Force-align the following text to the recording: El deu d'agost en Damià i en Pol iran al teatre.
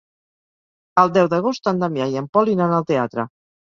El 1.01 1.13
deu 1.17 1.29
d'agost 1.33 1.71
en 1.73 1.85
Damià 1.85 2.07
i 2.15 2.19
en 2.23 2.31
Pol 2.39 2.53
iran 2.55 2.75
al 2.79 2.89
teatre. 2.93 3.27